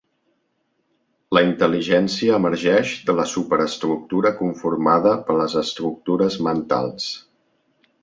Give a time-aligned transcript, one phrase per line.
[1.37, 7.11] La intel·ligència emergeix de la supraestructura conformada per les estructures mentals.